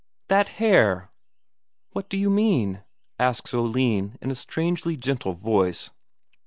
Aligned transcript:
"That 0.29 0.49
hare." 0.57 1.11
"What 1.91 2.09
do 2.09 2.17
you 2.17 2.31
mean?" 2.31 2.81
asks 3.19 3.53
Oline 3.53 4.17
in 4.19 4.31
a 4.31 4.35
strangely 4.35 4.97
gentle 4.97 5.33
voice. 5.35 5.91